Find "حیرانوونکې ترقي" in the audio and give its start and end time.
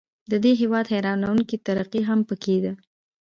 0.93-2.01